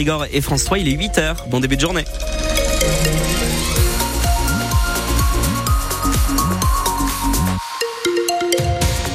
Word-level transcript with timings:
Igor 0.00 0.26
et 0.32 0.40
France 0.40 0.62
3, 0.62 0.78
il 0.78 0.86
est 0.86 0.96
8h. 0.96 1.48
Bon 1.50 1.58
début 1.58 1.74
de 1.74 1.80
journée. 1.80 2.04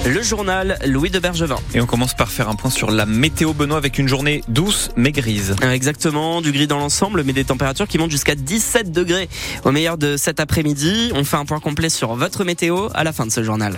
Le 0.05 0.21
journal 0.21 0.77
Louis 0.85 1.09
de 1.09 1.19
Bergevin. 1.19 1.55
Et 1.73 1.79
on 1.79 1.85
commence 1.85 2.13
par 2.13 2.29
faire 2.29 2.49
un 2.49 2.55
point 2.55 2.69
sur 2.69 2.91
la 2.91 3.05
météo 3.05 3.53
Benoît 3.53 3.77
avec 3.77 3.97
une 3.97 4.09
journée 4.09 4.43
douce 4.49 4.89
mais 4.97 5.13
grise. 5.13 5.55
Exactement, 5.61 6.41
du 6.41 6.51
gris 6.51 6.67
dans 6.67 6.79
l'ensemble, 6.79 7.23
mais 7.23 7.31
des 7.31 7.45
températures 7.45 7.87
qui 7.87 7.97
montent 7.97 8.11
jusqu'à 8.11 8.35
17 8.35 8.91
degrés 8.91 9.29
au 9.63 9.71
meilleur 9.71 9.97
de 9.97 10.17
cet 10.17 10.41
après-midi. 10.41 11.13
On 11.15 11.23
fait 11.23 11.37
un 11.37 11.45
point 11.45 11.61
complet 11.61 11.87
sur 11.87 12.13
votre 12.15 12.43
météo 12.43 12.89
à 12.93 13.05
la 13.05 13.13
fin 13.13 13.25
de 13.25 13.31
ce 13.31 13.41
journal. 13.41 13.77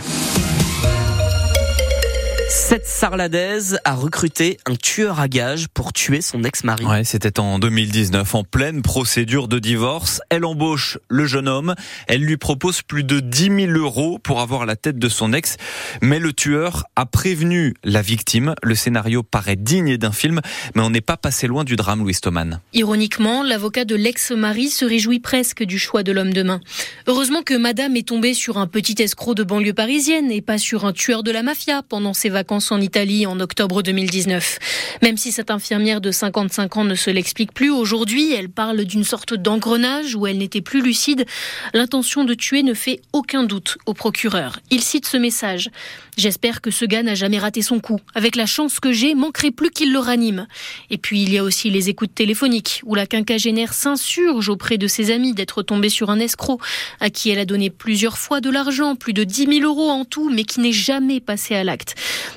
Cette 2.48 2.86
Sarladaise 2.86 3.80
a 3.86 3.96
recruté 3.96 4.58
un 4.68 4.76
tueur 4.76 5.20
à 5.20 5.28
gages 5.28 5.68
pour 5.68 5.94
tuer 5.94 6.22
son 6.22 6.44
ex-mari. 6.44 6.86
Ouais, 6.86 7.04
c'était 7.04 7.40
en 7.40 7.58
2019, 7.58 8.36
en 8.36 8.44
pleine 8.44 8.84
procédure 8.84 9.48
de 9.48 9.58
divorce. 9.58 10.22
Elle 10.30 10.46
embauche 10.46 11.00
le 11.10 11.26
jeune 11.26 11.48
homme. 11.48 11.74
Elle 12.08 12.22
lui 12.22 12.38
propose 12.38 12.84
plus 12.84 13.04
de 13.04 13.20
10 13.20 13.68
000 13.68 13.72
euros 13.72 14.20
pour 14.20 14.42
avoir 14.42 14.68
la 14.68 14.76
tête 14.76 15.00
de 15.00 15.10
son 15.10 15.34
ex. 15.34 15.58
Mais 16.02 16.20
le 16.20 16.34
tueur 16.34 16.86
a 16.96 17.08
prévenu 17.08 17.74
la 17.84 18.04
victime. 18.04 18.54
Le 18.62 18.76
scénario 18.76 19.24
paraît 19.24 19.56
digne 19.56 19.98
d'un 19.98 20.12
film, 20.12 20.42
mais 20.76 20.84
on 20.84 20.92
n'est 20.92 21.02
pas 21.02 21.18
passé 21.18 21.48
loin 21.48 21.64
du 21.64 21.76
drame, 21.76 22.02
Louis 22.02 22.14
Stoman. 22.14 22.62
Ironiquement, 22.74 23.42
l'avocat 23.42 23.86
de 23.86 23.96
l'ex-mari 23.96 24.70
se 24.70 24.86
réjouit 24.86 25.20
presque 25.20 25.64
du 25.64 25.80
choix 25.80 26.04
de 26.04 26.12
l'homme 26.12 26.34
de 26.34 26.44
main. 26.44 26.62
Heureusement 27.08 27.42
que 27.42 27.56
madame 27.56 27.96
est 27.96 28.08
tombée 28.08 28.36
sur 28.36 28.60
un 28.60 28.68
petit 28.68 29.02
escroc 29.02 29.34
de 29.34 29.44
banlieue 29.44 29.74
parisienne 29.74 30.32
et 30.32 30.42
pas 30.42 30.60
sur 30.60 30.86
un 30.86 30.94
tueur 30.94 31.24
de 31.24 31.32
la 31.32 31.42
mafia 31.42 31.82
pendant 31.82 32.14
ses 32.14 32.35
vacances 32.36 32.74
en 32.74 32.82
Italie 32.82 33.26
en 33.26 33.40
octobre 33.40 33.82
2019. 33.82 34.60
Même 35.02 35.16
si 35.16 35.32
cette 35.32 35.52
infirmière 35.52 36.02
de 36.02 36.12
55 36.12 36.76
ans 36.76 36.84
ne 36.84 36.94
se 36.94 37.10
l'explique 37.10 37.54
plus, 37.54 37.72
aujourd'hui, 37.72 38.34
elle 38.34 38.50
parle 38.50 38.84
d'une 38.84 39.06
sorte 39.06 39.34
d'engrenage 39.34 40.16
où 40.16 40.28
elle 40.28 40.38
n'était 40.38 40.60
plus 40.60 40.82
lucide. 40.82 41.26
L'intention 41.74 42.26
de 42.26 42.34
tuer 42.34 42.62
ne 42.62 42.74
fait 42.74 43.00
aucun 43.14 43.44
doute 43.44 43.78
au 43.86 43.94
procureur. 43.94 44.60
Il 44.70 44.82
cite 44.82 45.06
ce 45.06 45.16
message. 45.16 45.70
J'espère 46.18 46.60
que 46.60 46.72
ce 46.72 46.84
gars 46.84 47.04
n'a 47.04 47.16
jamais 47.16 47.40
raté 47.40 47.62
son 47.62 47.80
coup. 47.80 48.02
Avec 48.16 48.36
la 48.36 48.46
chance 48.46 48.82
que 48.82 48.92
j'ai, 48.92 49.16
manquerait 49.16 49.52
plus 49.52 49.70
qu'il 49.70 49.94
le 49.94 50.00
ranime. 50.00 50.46
Et 50.90 50.98
puis 50.98 51.24
il 51.24 51.32
y 51.34 51.38
a 51.38 51.44
aussi 51.44 51.70
les 51.70 51.88
écoutes 51.88 52.14
téléphoniques, 52.14 52.82
où 52.86 52.96
la 52.96 53.06
quinquagénaire 53.06 53.74
s'insurge 53.74 54.50
auprès 54.50 54.78
de 54.78 54.88
ses 54.88 55.10
amis 55.12 55.34
d'être 55.34 55.64
tombée 55.64 55.90
sur 55.90 56.10
un 56.10 56.20
escroc, 56.20 56.60
à 57.00 57.10
qui 57.10 57.30
elle 57.30 57.40
a 57.40 57.46
donné 57.46 57.70
plusieurs 57.70 58.18
fois 58.18 58.42
de 58.42 58.50
l'argent, 58.50 58.96
plus 58.96 59.14
de 59.14 59.24
10 59.24 59.60
000 59.60 59.66
euros 59.66 59.90
en 59.90 60.04
tout, 60.04 60.30
mais 60.30 60.44
qui 60.44 60.60
n'est 60.60 60.74
jamais 60.74 61.22
passé 61.22 61.56
à 61.56 61.64
l'acte. 61.64 61.96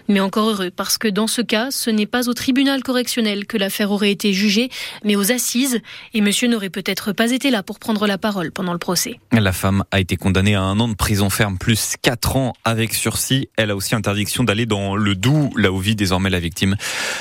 Mais 0.09 0.21
encore 0.21 0.51
heureux, 0.51 0.71
parce 0.71 0.99
que 0.99 1.09
dans 1.09 1.27
ce 1.27 1.43
cas, 1.43 1.71
ce 1.71 1.91
n'est 1.91 2.07
pas 2.07 2.29
au 2.29 2.35
tribunal 2.35 2.83
correctionnel 2.83 3.47
que 3.47 3.57
l'affaire 3.57 3.91
aurait 3.91 4.11
été 4.11 4.33
jugée, 4.33 4.71
mais 5.05 5.17
aux 5.17 5.33
assises, 5.33 5.81
et 6.15 6.21
monsieur 6.21 6.49
n'aurait 6.49 6.71
peut-être 6.71 7.13
pas 7.13 7.31
été 7.31 7.51
là 7.51 7.63
pour 7.63 7.79
prendre 7.79 8.07
la 8.07 8.19
parole 8.19 8.53
pendant 8.53 8.73
le 8.73 8.79
procès. 8.79 9.19
La 9.33 9.53
femme 9.53 9.85
a 9.91 10.01
été 10.01 10.17
condamnée 10.17 10.55
à 10.55 10.63
un 10.63 10.79
an 10.81 10.89
de 10.89 10.95
prison 10.95 11.31
ferme 11.31 11.59
plus 11.59 11.95
4 12.03 12.37
ans 12.37 12.53
avec 12.65 12.95
sursis. 12.95 13.49
Elle 13.57 13.71
a 13.71 13.77
aussi 13.77 13.95
interdiction 13.95 14.45
d'aller 14.45 14.67
dans 14.67 14.97
le 14.97 15.15
Doubs, 15.15 15.51
là 15.57 15.73
où 15.73 15.79
vit 15.79 15.97
désormais 15.97 16.31
la 16.31 16.41
victime. 16.41 16.77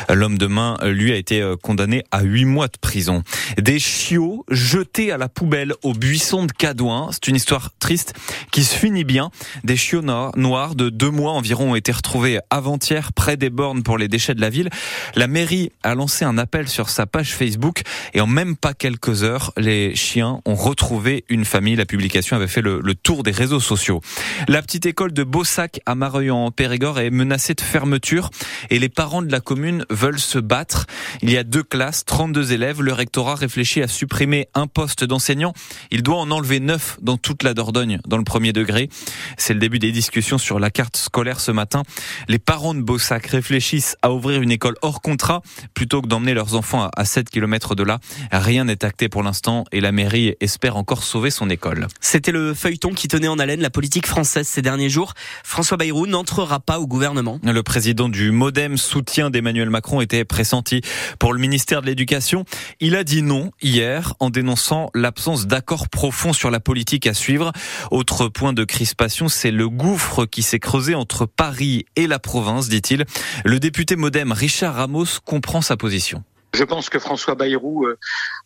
L'homme 0.09 0.38
de 0.38 0.48
main, 0.48 0.78
lui, 0.84 1.12
a 1.12 1.16
été 1.16 1.54
condamné 1.62 2.04
à 2.12 2.24
8 2.24 2.46
mois 2.46 2.68
de 2.68 2.78
prison. 2.80 3.24
Des 3.58 3.80
chiots 3.80 4.46
jetés 4.50 5.12
à 5.12 5.18
la 5.18 5.30
poubelle 5.30 5.74
au 5.84 5.94
buisson 5.94 6.46
de 6.46 6.52
Cadouin. 6.52 7.09
C'est 7.12 7.28
une 7.28 7.36
histoire 7.36 7.72
triste 7.80 8.14
qui 8.52 8.64
se 8.64 8.76
finit 8.76 9.04
bien. 9.04 9.31
Des 9.64 9.78
chiots 9.78 10.02
noirs 10.02 10.76
de 10.76 10.90
deux 10.90 11.12
mois 11.12 11.34
environ 11.34 11.72
ont 11.72 11.76
été 11.76 11.92
retrouvés 11.92 12.40
avant 12.58 12.77
près 13.16 13.38
des 13.38 13.50
bornes 13.50 13.83
pour 13.83 13.97
les 13.97 14.08
déchets 14.08 14.33
de 14.33 14.41
la 14.41 14.50
ville. 14.50 14.69
La 15.16 15.27
mairie 15.27 15.72
a 15.83 15.95
lancé 15.95 16.25
un 16.25 16.38
appel 16.38 16.67
sur 16.67 16.89
sa 16.89 17.05
page 17.05 17.33
Facebook 17.33 17.81
et 18.13 18.22
en 18.22 18.27
même 18.27 18.55
pas 18.55 18.73
quelques 18.73 19.23
heures, 19.23 19.52
les 19.58 19.95
chiens 19.95 20.41
ont 20.45 20.55
retrouvé 20.55 21.25
une 21.30 21.45
famille. 21.45 21.75
La 21.75 21.85
publication 21.85 22.35
avait 22.35 22.47
fait 22.47 22.61
le, 22.61 22.81
tour 22.95 23.23
des 23.23 23.31
réseaux 23.31 23.59
sociaux. 23.59 24.02
La 24.47 24.61
petite 24.61 24.85
école 24.85 25.13
de 25.13 25.23
Beausac 25.23 25.81
à 25.85 25.96
Mareuil 25.96 26.31
en 26.31 26.51
Périgord 26.51 27.00
est 27.00 27.09
menacée 27.09 27.53
de 27.53 27.62
fermeture 27.62 28.29
et 28.69 28.79
les 28.79 28.90
parents 28.90 29.22
de 29.22 29.31
la 29.31 29.40
commune 29.40 29.85
veulent 29.90 30.19
se 30.19 30.40
battre. 30.40 30.85
Il 31.22 31.31
y 31.31 31.38
a 31.38 31.44
deux 31.44 31.63
classes, 31.63 32.06
32 32.06 32.53
élèves. 32.53 32.81
Le 32.81 32.94
rectorat 32.94 33.35
réfléchit 33.35 33.81
à 33.81 33.88
supprimer 33.88 34.47
un 34.53 34.67
poste 34.67 35.03
d'enseignant. 35.03 35.53
Il 35.91 36.03
doit 36.03 36.17
en 36.17 36.31
enlever 36.31 36.59
neuf 36.59 36.97
dans 37.01 37.17
toute 37.17 37.44
la 37.44 37.53
Dordogne, 37.53 38.00
dans 38.07 38.17
le 38.17 38.23
premier 38.23 38.53
degré. 38.53 38.90
C'est 39.38 39.53
le 39.53 39.59
début 39.59 39.79
des 39.79 39.91
discussions 39.91 40.38
sur 40.38 40.59
la 40.59 40.69
carte 40.69 40.97
scolaire 40.97 41.40
ce 41.40 41.51
matin. 41.51 41.84
Les 42.28 42.40
parents 42.47 42.74
de 42.74 42.81
Beausac 42.81 43.28
réfléchissent 43.28 43.97
à 44.02 44.13
ouvrir 44.13 44.41
une 44.41 44.52
école 44.52 44.75
hors 44.81 45.02
contrat 45.02 45.41
plutôt 45.74 46.02
que 46.02 46.08
d'emmener 46.08 46.34
leurs 46.34 46.56
enfants 46.56 46.90
à 46.96 47.03
7 47.03 47.30
km 47.30 47.75
de 47.75 47.84
là. 47.84 48.00
Rien 48.31 48.63
n'est 48.63 48.85
acté 48.85 49.09
pour 49.09 49.22
l'instant 49.22 49.66
et 49.74 49.81
la 49.81 49.91
mairie 49.91 50.34
espère 50.40 50.78
encore 50.78 51.03
sauver 51.03 51.30
son 51.30 51.50
école. 51.50 51.88
C'était 52.00 52.31
le 52.31 52.53
feuilleton 52.53 52.94
qui 52.94 53.09
tenait 53.09 53.28
en 53.28 53.38
haleine 53.38 53.59
la 53.59 53.69
politique 53.69 54.08
française 54.08 54.47
ces 54.47 54.62
derniers 54.62 54.90
jours. 54.90 55.13
François 55.44 55.75
Bayrou 55.75 56.08
n'entrera 56.08 56.62
pas 56.62 56.80
au 56.80 56.88
gouvernement. 56.88 57.38
Le 57.44 57.63
président 57.63 58.08
du 58.08 58.31
Modem, 58.31 58.78
soutien 58.78 59.29
d'Emmanuel 59.29 59.69
Macron, 59.69 60.00
était 60.00 60.24
pressenti 60.24 60.81
pour 61.19 61.34
le 61.34 61.40
ministère 61.41 61.81
de 61.81 61.88
l'Éducation. 61.88 62.46
Il 62.79 62.96
a 62.96 63.03
dit 63.03 63.24
non 63.24 63.52
hier 63.62 64.14
en 64.22 64.29
dénonçant 64.29 64.90
l'absence 64.96 65.47
d'accord 65.47 65.90
profond 65.90 66.31
sur 66.31 66.50
la 66.50 66.62
politique 66.62 67.08
à 67.08 67.14
suivre. 67.14 67.52
Autre 67.91 68.29
point 68.29 68.53
de 68.53 68.64
crispation, 68.64 69.28
c'est 69.28 69.52
le 69.52 69.68
gouffre 69.68 70.25
qui 70.25 70.44
s'est 70.44 70.59
creusé 70.59 70.96
entre 70.96 71.25
Paris 71.25 71.85
et 71.97 72.08
la 72.08 72.19
province 72.19 72.37
dit-il. 72.70 73.06
Le 73.46 73.59
député 73.59 73.96
modem 73.96 74.31
Richard 74.31 74.75
Ramos 74.75 75.20
comprend 75.25 75.62
sa 75.62 75.78
position. 75.78 76.24
Je 76.53 76.64
pense 76.64 76.90
que 76.90 76.98
François 76.98 77.36
Bayrou 77.36 77.86
euh, 77.86 78.00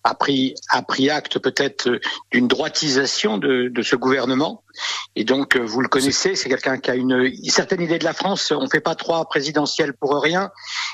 a 0.03 0.15
pris, 0.15 0.55
acte 1.09 1.39
peut-être 1.39 1.87
euh, 1.87 1.99
d'une 2.31 2.47
droitisation 2.47 3.37
de, 3.37 3.69
de, 3.69 3.81
ce 3.83 3.95
gouvernement. 3.95 4.63
Et 5.15 5.23
donc, 5.23 5.55
euh, 5.55 5.59
vous 5.59 5.81
le 5.81 5.87
connaissez, 5.87 6.35
c'est 6.35 6.49
quelqu'un 6.49 6.77
qui 6.77 6.91
a 6.91 6.95
une, 6.95 7.31
certaine 7.47 7.81
idée 7.81 7.99
de 7.99 8.03
la 8.03 8.13
France. 8.13 8.51
On 8.51 8.67
fait 8.67 8.81
pas 8.81 8.95
trois 8.95 9.23
présidentielles 9.25 9.93
pour 9.93 10.19
rien. 10.21 10.51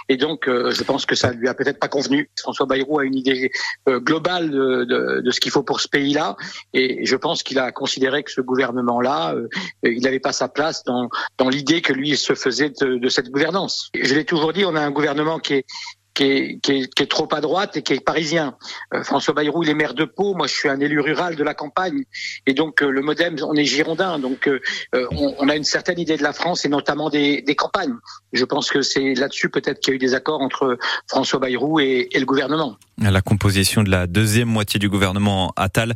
Et 0.09 0.17
donc, 0.17 0.45
je 0.47 0.83
pense 0.83 1.05
que 1.05 1.15
ça 1.15 1.31
lui 1.31 1.47
a 1.47 1.53
peut-être 1.53 1.79
pas 1.79 1.87
convenu. 1.87 2.29
François 2.39 2.65
Bayrou 2.65 2.99
a 2.99 3.05
une 3.05 3.15
idée 3.15 3.51
globale 3.87 4.49
de, 4.51 4.85
de, 4.85 5.21
de 5.21 5.31
ce 5.31 5.39
qu'il 5.39 5.51
faut 5.51 5.63
pour 5.63 5.81
ce 5.81 5.87
pays-là. 5.87 6.35
Et 6.73 7.05
je 7.05 7.15
pense 7.15 7.43
qu'il 7.43 7.59
a 7.59 7.71
considéré 7.71 8.23
que 8.23 8.31
ce 8.31 8.41
gouvernement-là, 8.41 9.35
il 9.83 10.01
n'avait 10.01 10.19
pas 10.19 10.31
sa 10.31 10.47
place 10.47 10.83
dans, 10.83 11.09
dans 11.37 11.49
l'idée 11.49 11.81
que 11.81 11.93
lui 11.93 12.15
se 12.15 12.33
faisait 12.33 12.71
de, 12.81 12.97
de 12.97 13.09
cette 13.09 13.29
gouvernance. 13.29 13.89
Je 13.93 14.13
l'ai 14.15 14.25
toujours 14.25 14.53
dit, 14.53 14.65
on 14.65 14.75
a 14.75 14.81
un 14.81 14.91
gouvernement 14.91 15.39
qui 15.39 15.55
est, 15.55 15.65
qui 16.17 16.23
est, 16.23 16.69
est, 16.99 17.09
trop 17.09 17.27
à 17.31 17.41
droite 17.41 17.77
et 17.77 17.83
qui 17.83 17.93
est 17.93 18.03
parisien. 18.03 18.55
Euh, 18.93 19.03
François 19.03 19.35
Bayrou, 19.35 19.63
il 19.63 19.69
est 19.69 19.75
maire 19.75 19.93
de 19.93 20.03
Pau. 20.03 20.33
Moi, 20.33 20.47
je 20.47 20.53
suis 20.53 20.67
un 20.67 20.79
élu 20.79 20.99
rural 20.99 21.35
de 21.35 21.43
la 21.43 21.53
campagne. 21.53 22.05
Et 22.47 22.55
donc, 22.55 22.81
euh, 22.81 22.89
le 22.89 23.01
MoDem, 23.01 23.35
on 23.43 23.53
est 23.53 23.65
girondin. 23.65 24.17
Donc, 24.17 24.47
euh, 24.47 24.59
on, 25.11 25.47
a 25.47 25.55
une 25.55 25.63
certaine 25.63 25.99
idée 25.99 26.17
de 26.17 26.23
la 26.23 26.33
France 26.33 26.65
et 26.65 26.69
notamment 26.69 27.11
des, 27.11 27.43
des 27.43 27.55
campagnes. 27.55 27.93
Je 28.33 28.45
pense 28.45 28.71
que 28.71 28.81
c'est 28.81 29.13
là-dessus 29.13 29.49
peut-être 29.49 29.79
qu'il 29.79 29.91
y 29.91 29.93
a 29.93 29.95
eu 29.95 29.99
des 29.99 30.15
accords 30.15 30.41
entre 30.41 30.79
François 31.07 31.39
Bayrou 31.39 31.79
et, 31.79 32.07
et, 32.11 32.19
le 32.19 32.25
gouvernement. 32.25 32.77
La 32.99 33.21
composition 33.21 33.83
de 33.83 33.91
la 33.91 34.07
deuxième 34.07 34.47
moitié 34.47 34.79
du 34.79 34.89
gouvernement 34.89 35.53
Attal 35.55 35.93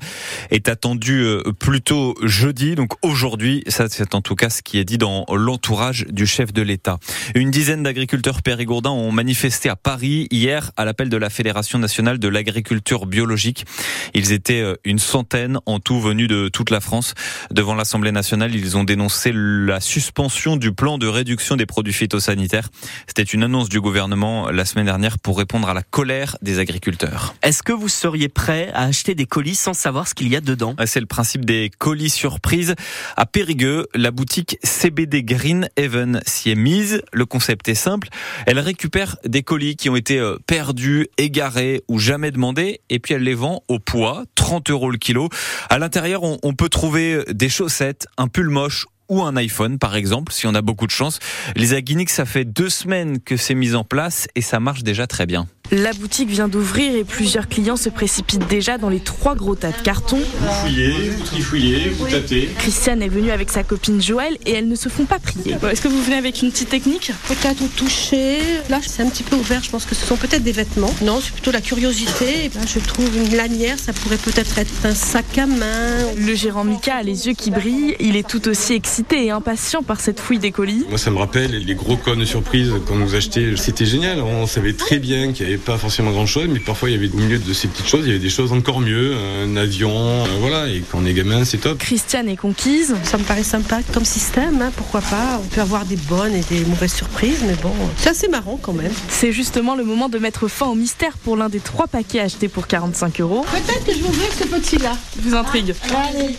est 0.52 0.70
attendue 0.70 1.26
plutôt 1.60 2.14
jeudi. 2.22 2.76
Donc 2.76 2.92
aujourd'hui, 3.02 3.64
ça 3.68 3.88
c'est 3.90 4.14
en 4.14 4.22
tout 4.22 4.36
cas 4.36 4.52
ce 4.52 4.62
qui 4.62 4.78
est 4.78 4.86
dit 4.86 5.00
dans 5.00 5.26
l'entourage 5.34 6.06
du 6.10 6.28
chef 6.28 6.54
de 6.54 6.62
l'État. 6.62 7.00
Une 7.34 7.50
dizaine 7.50 7.82
d'agriculteurs 7.82 8.44
périgourdins 8.44 8.92
ont 8.92 9.12
manifesté 9.12 9.68
à 9.68 9.76
Paris 9.76 10.11
hier 10.32 10.72
à 10.78 10.86
l'appel 10.86 11.10
de 11.10 11.18
la 11.18 11.30
Fédération 11.30 11.80
nationale 11.80 12.20
de 12.20 12.28
l'agriculture 12.28 13.06
biologique. 13.06 13.66
Ils 14.14 14.32
étaient 14.32 14.62
euh, 14.62 14.76
une 14.84 15.00
centaine 15.00 15.60
en 15.66 15.80
tout 15.80 16.00
venus 16.00 16.28
de 16.28 16.50
toute 16.50 16.70
la 16.70 16.80
France. 16.80 17.14
Devant 17.52 17.76
l'Assemblée 17.76 18.12
nationale, 18.12 18.56
ils 18.56 18.78
ont 18.78 18.84
dénoncé 18.84 19.32
la 19.34 19.80
suspension 19.80 20.56
du 20.56 20.72
plan 20.72 20.98
de 20.98 21.08
réduction 21.08 21.56
des 21.56 21.66
produits 21.66 21.94
phytosanitaires. 21.94 22.70
C'était 23.08 23.24
une 23.24 23.44
annonce 23.44 23.70
du 23.70 23.80
gouvernement 23.80 24.50
la 24.50 24.66
semaine 24.66 24.86
dernière 24.86 25.20
pour 25.20 25.38
répondre 25.38 25.70
à 25.70 25.74
la 25.74 25.84
colère 25.84 26.38
des 26.42 26.60
agriculteurs. 26.60 27.34
Est-ce 27.42 27.64
que 27.64 27.74
vous 27.74 27.90
seriez 27.90 28.30
prêt 28.30 28.72
à 28.74 28.84
acheter 28.84 29.16
des 29.16 29.26
colis 29.26 29.56
sans 29.56 29.74
savoir 29.74 30.08
ce 30.08 30.14
qu'il 30.14 30.28
y 30.28 30.36
a 30.36 30.42
dedans? 30.42 30.76
C'est 30.86 31.00
le 31.00 31.06
principe 31.06 31.46
des 31.46 31.72
colis 31.78 32.10
surprises. 32.10 32.76
À 33.16 33.26
Périgueux, 33.26 33.88
la 33.94 34.12
boutique 34.12 34.58
CBD 34.64 35.24
Green 35.24 35.70
Haven 35.78 36.22
s'y 36.26 36.52
est 36.52 36.56
mise. 36.56 37.02
Le 37.14 37.26
concept 37.26 37.70
est 37.70 37.76
simple. 37.76 38.10
Elle 38.46 38.60
récupère 38.60 39.18
des 39.26 39.44
colis 39.44 39.76
qui 39.76 39.90
ont 39.90 39.96
été 39.96 40.01
été 40.02 40.20
euh, 40.20 40.38
perdus, 40.48 41.08
égarés 41.18 41.84
ou 41.88 42.00
jamais 42.00 42.32
demandés, 42.32 42.82
et 42.90 43.00
puis 43.00 43.14
elle 43.14 43.24
les 43.24 43.36
vend 43.36 43.64
au 43.68 43.80
poids, 43.80 44.24
30 44.36 44.72
euros 44.72 44.90
le 44.90 44.98
kilo. 44.98 45.30
À 45.70 45.78
l'intérieur, 45.80 46.24
on, 46.24 46.54
peut 46.54 46.70
trouver 46.70 47.24
des 47.30 47.50
chaussettes, 47.50 48.08
un 48.18 48.28
pull 48.28 48.50
moche 48.50 48.88
ou 49.12 49.22
un 49.22 49.36
iPhone 49.36 49.78
par 49.78 49.96
exemple, 49.96 50.32
si 50.32 50.48
on 50.48 50.56
a 50.56 50.62
beaucoup 50.62 50.88
de 50.88 50.92
chance. 50.92 51.20
Les 51.56 51.74
Aguinix, 51.74 52.14
ça 52.14 52.26
fait 52.26 52.46
deux 52.46 52.70
semaines 52.70 53.20
que 53.20 53.38
c'est 53.38 53.54
mis 53.56 53.76
en 53.76 53.84
place 53.84 54.28
et 54.36 54.42
ça 54.42 54.60
marche 54.60 54.84
déjà 54.84 55.06
très 55.06 55.26
bien. 55.26 55.48
La 55.72 55.94
boutique 55.94 56.30
vient 56.30 56.50
d'ouvrir 56.50 56.96
et 56.96 57.06
plusieurs 57.06 57.48
clients 57.48 57.78
se 57.78 57.88
précipitent 57.88 58.46
déjà 58.50 58.78
dans 58.78 58.90
les 58.90 59.00
trois 59.00 59.36
gros 59.36 59.56
tas 59.56 59.72
de 59.72 59.82
cartons. 59.82 60.20
Vous 60.20 60.54
fouillez, 60.54 61.10
vous 61.12 61.24
trifouillez, 61.24 61.90
vous 61.90 62.08
tâtez. 62.08 62.50
Christiane 62.58 63.02
est 63.02 63.08
venue 63.08 63.32
avec 63.32 63.50
sa 63.50 63.64
copine 63.64 64.02
Joël 64.02 64.38
et 64.46 64.52
elles 64.52 64.68
ne 64.68 64.76
se 64.76 64.90
font 64.90 65.06
pas 65.06 65.20
prier. 65.20 65.56
Est-ce 65.72 65.82
que 65.82 65.88
vous 65.88 66.02
venez 66.04 66.18
avec 66.18 66.42
une 66.42 66.52
petite 66.52 66.70
technique? 66.70 67.14
Peut-être 67.28 67.64
au 67.64 67.68
toucher. 67.68 68.40
Là, 68.70 68.80
c'est 68.86 69.02
un 69.02 69.10
petit 69.10 69.24
peu 69.24 69.38
ouvert. 69.38 69.64
Je 69.64 69.70
pense 69.70 69.86
que 69.86 69.96
ce 69.96 70.06
sont 70.06 70.18
peut-être 70.18 70.44
des 70.44 70.52
vêtements. 70.52 70.94
Non, 71.04 71.22
c'est 71.22 71.32
plutôt 71.32 71.52
la 71.52 71.62
curiosité. 71.62 72.50
Là, 72.54 72.62
je 72.68 72.80
trouve 72.80 73.16
une 73.16 73.38
lanière. 73.38 73.80
Ça 73.80 73.94
pourrait 73.94 74.18
peut-être 74.18 74.58
être 74.58 74.86
un 74.86 74.96
sac 74.96 75.38
à 75.38 75.46
main. 75.46 76.14
Le 76.18 76.36
gérant 76.36 76.66
Mika 76.66 76.96
a 76.96 77.04
les 77.04 77.28
yeux 77.28 77.34
qui 77.34 77.50
brillent. 77.50 77.96
Il 78.02 78.18
est 78.18 78.28
tout 78.28 78.50
aussi 78.50 78.74
excité 78.74 79.01
et 79.12 79.32
impatient 79.32 79.84
par 79.84 80.00
cette 80.00 80.20
fouille 80.20 80.40
des 80.40 80.52
colis. 80.52 80.86
Moi, 80.90 80.98
ça 80.98 81.12
me 81.12 81.18
rappelle 81.18 81.52
les 81.52 81.76
gros 81.76 81.98
codes 81.98 82.22
surprise 82.26 82.74
qu'on 82.88 82.96
nous 82.96 83.16
achetait. 83.16 83.54
C'était 83.58 83.86
génial. 83.86 84.22
On 84.22 84.46
savait 84.46 84.74
très 84.74 85.00
bien 85.00 85.34
qu'il 85.34 85.46
y 85.46 85.50
avait 85.50 85.58
pas 85.58 85.78
forcément 85.78 86.12
grand 86.12 86.26
chose, 86.26 86.48
mais 86.50 86.60
parfois 86.60 86.90
il 86.90 86.94
y 86.94 86.96
avait 86.96 87.10
au 87.14 87.18
milieu 87.18 87.38
de 87.38 87.54
ces 87.54 87.68
petites 87.68 87.88
choses, 87.88 88.02
il 88.04 88.08
y 88.08 88.12
avait 88.12 88.20
des 88.20 88.30
choses 88.30 88.52
encore 88.52 88.80
mieux, 88.80 89.16
un 89.44 89.56
avion, 89.58 89.92
euh, 89.92 90.26
voilà, 90.40 90.68
et 90.68 90.82
quand 90.92 91.00
on 91.02 91.06
est 91.06 91.14
gamin, 91.14 91.46
c'est 91.46 91.58
top. 91.58 91.78
Christiane 91.80 92.30
est 92.30 92.36
conquise. 92.38 92.96
Ça 93.04 93.18
me 93.18 93.24
paraît 93.24 93.44
sympa 93.44 93.80
comme 93.94 94.06
système, 94.06 94.62
hein, 94.62 94.72
pourquoi 94.76 95.02
pas. 95.02 95.42
On 95.44 95.48
peut 95.48 95.62
avoir 95.62 95.86
des 95.86 95.96
bonnes 95.96 96.34
et 96.34 96.44
des 96.50 96.66
mauvaises 96.66 96.94
surprises, 96.94 97.44
mais 97.46 97.56
bon, 97.62 97.74
c'est 97.98 98.10
assez 98.10 98.28
marrant 98.28 98.60
quand 98.62 98.74
même. 98.74 98.92
C'est 99.10 99.32
justement 99.32 99.76
le 99.76 99.84
moment 99.84 100.10
de 100.10 100.20
mettre 100.20 100.48
fin 100.48 100.68
au 100.68 100.76
mystère 100.76 101.18
pour 101.18 101.38
l'un 101.38 101.50
des 101.50 101.60
trois 101.60 101.88
paquets 101.88 102.20
achetés 102.20 102.48
pour 102.48 102.68
45 102.68 103.22
euros. 103.22 103.46
Peut-être 103.52 103.86
que 103.86 103.94
je 103.94 104.00
vais 104.00 104.10
ouvrir 104.10 104.30
ce 104.38 104.46
petit-là. 104.46 104.98
Vous 105.22 105.36
intrigue. 105.36 105.74
Allez. 105.94 106.36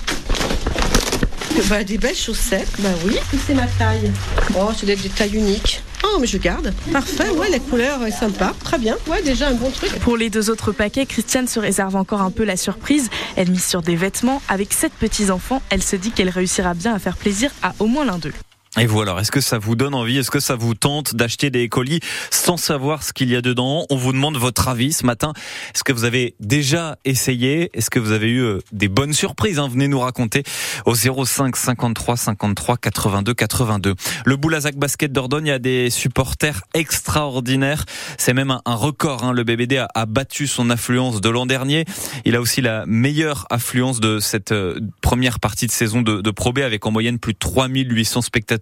Bah, 1.69 1.85
des 1.85 1.99
belles 1.99 2.17
chaussettes, 2.17 2.69
bah 2.81 2.89
oui. 3.05 3.17
C'est 3.47 3.55
ma 3.55 3.67
taille. 3.67 4.11
Oh, 4.57 4.71
c'est 4.77 4.87
des 4.87 4.97
tailles 4.97 5.37
uniques. 5.37 5.83
Oh, 6.05 6.19
mais 6.21 6.27
je 6.27 6.39
garde. 6.39 6.75
Parfait, 6.93 7.29
ouais, 7.31 7.51
la 7.51 7.59
couleur 7.59 8.05
est 8.05 8.11
sympa. 8.11 8.53
Très 8.65 8.79
bien. 8.79 8.97
Ouais, 9.07 9.23
déjà 9.23 9.49
un 9.49 9.55
bon 9.55 9.71
truc. 9.71 9.91
Pour 10.01 10.17
les 10.17 10.31
deux 10.31 10.51
autres 10.51 10.73
paquets, 10.73 11.07
Christiane 11.07 11.47
se 11.47 11.61
réserve 11.61 11.97
encore 11.97 12.21
un 12.23 12.31
peu 12.31 12.45
la 12.45 12.57
surprise. 12.57 13.09
Elle 13.37 13.51
mise 13.51 13.65
sur 13.65 13.83
des 13.83 13.97
vêtements. 13.97 14.43
Avec 14.49 14.73
sept 14.73 14.93
petits-enfants, 14.99 15.63
elle 15.71 15.83
se 15.83 15.97
dit 15.97 16.11
qu'elle 16.11 16.31
réussira 16.31 16.75
bien 16.75 16.95
à 16.95 16.99
faire 16.99 17.17
plaisir 17.17 17.51
à 17.63 17.75
au 17.79 17.87
moins 17.87 18.05
l'un 18.05 18.19
d'eux. 18.19 18.33
Et 18.81 18.87
vous 18.87 19.03
alors, 19.03 19.21
est-ce 19.21 19.31
que 19.31 19.43
ça 19.43 19.59
vous 19.59 19.77
donne 19.77 19.95
envie, 19.95 20.17
est-ce 20.17 20.31
que 20.31 20.41
ça 20.41 20.57
vous 20.57 20.75
tente 20.75 21.15
d'acheter 21.15 21.51
des 21.51 21.69
colis 21.69 22.01
sans 22.31 22.57
savoir 22.57 23.03
ce 23.03 23.13
qu'il 23.13 23.29
y 23.29 23.37
a 23.37 23.43
dedans? 23.43 23.85
On 23.91 23.97
vous 23.97 24.15
demande 24.15 24.39
votre 24.39 24.67
avis 24.67 24.95
ce 24.95 25.05
matin. 25.05 25.35
Est-ce 25.75 25.85
que 25.85 25.93
vous 25.93 26.05
avez 26.05 26.35
déjà 26.41 26.97
essayé? 27.05 27.69
Est-ce 27.75 27.91
que 27.91 27.99
vous 27.99 28.13
avez 28.13 28.31
eu 28.31 28.41
euh, 28.41 28.61
des 28.73 28.89
bonnes 28.89 29.13
surprises 29.13 29.59
hein? 29.59 29.69
Venez 29.69 29.89
nous 29.89 30.01
raconter 30.01 30.43
au 30.87 30.95
05 30.95 31.55
53 31.55 32.17
53 32.17 32.79
82 32.79 33.35
82. 33.35 33.95
Le 34.25 34.37
Boulazac 34.37 34.77
Basket 34.77 35.13
Dordogne 35.13 35.51
a 35.51 35.59
des 35.59 35.91
supporters 35.91 36.63
extraordinaires. 36.73 37.85
C'est 38.17 38.33
même 38.33 38.59
un, 38.65 38.75
record. 38.75 39.25
Hein. 39.25 39.33
Le 39.33 39.45
BBD 39.45 39.85
a, 39.95 40.07
battu 40.07 40.47
son 40.47 40.71
affluence 40.71 41.21
de 41.21 41.29
l'an 41.29 41.45
dernier. 41.45 41.85
Il 42.25 42.37
a 42.37 42.41
aussi 42.41 42.63
la 42.63 42.87
meilleure 42.87 43.47
affluence 43.51 44.01
de 44.01 44.19
cette 44.19 44.53
euh, 44.53 44.81
première 45.03 45.41
partie 45.41 45.67
de 45.67 45.73
saison 45.73 46.01
de, 46.01 46.23
de 46.23 46.31
Pro 46.31 46.55
B 46.55 46.61
avec 46.61 46.87
en 46.87 46.91
moyenne 46.91 47.19
plus 47.19 47.35
de 47.35 47.39
3800 47.39 48.23
spectateurs 48.23 48.62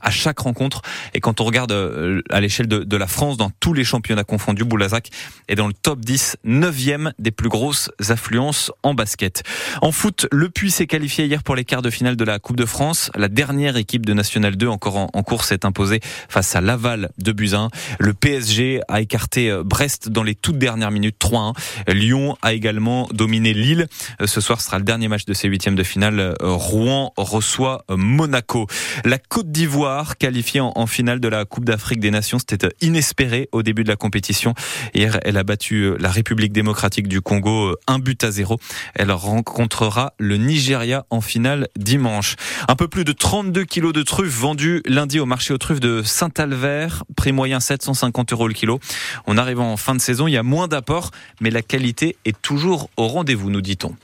à 0.00 0.10
chaque 0.10 0.40
rencontre. 0.40 0.82
Et 1.14 1.20
quand 1.20 1.40
on 1.40 1.44
regarde 1.44 1.72
euh, 1.72 2.22
à 2.30 2.40
l'échelle 2.40 2.66
de, 2.66 2.96
la 2.96 3.06
France, 3.06 3.36
dans 3.36 3.50
tous 3.60 3.74
les 3.74 3.84
championnats 3.84 4.24
confondus, 4.24 4.64
Boulazac 4.64 5.10
est 5.48 5.54
dans 5.54 5.66
le 5.66 5.72
top 5.72 6.00
10, 6.00 6.36
9e 6.46 7.12
des 7.18 7.30
plus 7.30 7.48
grosses 7.48 7.90
affluences 8.08 8.70
en 8.82 8.94
basket. 8.94 9.42
En 9.80 9.92
foot, 9.92 10.26
Le 10.30 10.48
Puy 10.48 10.70
s'est 10.70 10.86
qualifié 10.86 11.24
hier 11.26 11.42
pour 11.42 11.56
les 11.56 11.64
quarts 11.64 11.82
de 11.82 11.90
finale 11.90 12.16
de 12.16 12.24
la 12.24 12.38
Coupe 12.38 12.56
de 12.56 12.66
France. 12.66 13.10
La 13.16 13.28
dernière 13.28 13.76
équipe 13.76 14.06
de 14.06 14.12
National 14.12 14.56
2 14.56 14.68
encore 14.68 14.96
en, 14.96 15.22
course 15.22 15.48
s'est 15.48 15.64
imposée 15.64 16.00
face 16.28 16.54
à 16.54 16.60
Laval 16.60 17.10
de 17.18 17.32
Buzyn. 17.32 17.68
Le 17.98 18.12
PSG 18.12 18.80
a 18.88 19.00
écarté 19.00 19.50
euh, 19.50 19.62
Brest 19.64 20.08
dans 20.08 20.22
les 20.22 20.34
toutes 20.34 20.58
dernières 20.58 20.90
minutes 20.90 21.16
3-1. 21.20 21.54
Lyon 21.88 22.36
a 22.42 22.52
également 22.52 23.08
dominé 23.12 23.54
Lille. 23.54 23.86
Euh, 24.20 24.26
ce 24.26 24.40
soir 24.40 24.60
sera 24.60 24.78
le 24.78 24.84
dernier 24.84 25.08
match 25.08 25.24
de 25.24 25.34
ces 25.34 25.48
huitièmes 25.48 25.76
de 25.76 25.82
finale. 25.82 26.34
Rouen 26.40 27.12
reçoit 27.16 27.84
Monaco. 27.88 28.66
La 29.04 29.18
Côte 29.32 29.50
d'Ivoire, 29.50 30.18
qualifiée 30.18 30.60
en, 30.60 30.86
finale 30.86 31.18
de 31.18 31.26
la 31.26 31.46
Coupe 31.46 31.64
d'Afrique 31.64 32.00
des 32.00 32.10
Nations. 32.10 32.36
C'était 32.38 32.68
inespéré 32.82 33.48
au 33.50 33.62
début 33.62 33.82
de 33.82 33.88
la 33.88 33.96
compétition. 33.96 34.52
Hier, 34.92 35.18
elle 35.22 35.38
a 35.38 35.42
battu 35.42 35.84
euh, 35.84 35.96
la 35.98 36.10
République 36.10 36.52
démocratique 36.52 37.08
du 37.08 37.22
Congo 37.22 37.68
euh, 37.68 37.80
un 37.86 37.98
but 37.98 38.22
à 38.24 38.30
zéro. 38.30 38.58
Elle 38.94 39.10
rencontrera 39.10 40.12
le 40.18 40.36
Nigeria 40.36 41.06
en 41.08 41.22
finale 41.22 41.68
dimanche. 41.78 42.36
Un 42.68 42.76
peu 42.76 42.88
plus 42.88 43.06
de 43.06 43.12
32 43.12 43.64
kilos 43.64 43.94
de 43.94 44.02
truffes 44.02 44.38
vendus 44.38 44.82
lundi 44.84 45.18
au 45.18 45.24
marché 45.24 45.54
aux 45.54 45.58
truffes 45.58 45.80
de 45.80 46.02
Saint-Albert. 46.02 47.04
Prix 47.16 47.32
moyen 47.32 47.58
750 47.58 48.34
euros 48.34 48.48
le 48.48 48.52
kilo. 48.52 48.80
On 49.26 49.38
arrive 49.38 49.60
en 49.60 49.78
fin 49.78 49.94
de 49.94 50.00
saison, 50.02 50.26
il 50.26 50.32
y 50.32 50.36
a 50.36 50.42
moins 50.42 50.68
d'apports, 50.68 51.10
mais 51.40 51.48
la 51.48 51.62
qualité 51.62 52.18
est 52.26 52.38
toujours 52.42 52.90
au 52.98 53.08
rendez-vous, 53.08 53.48
nous 53.48 53.62
dit-on. 53.62 53.96